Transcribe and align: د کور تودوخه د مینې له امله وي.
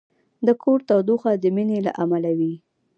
د 0.45 0.47
کور 0.61 0.79
تودوخه 0.87 1.31
د 1.37 1.45
مینې 1.55 1.79
له 1.85 1.91
امله 2.03 2.31
وي. 2.39 2.53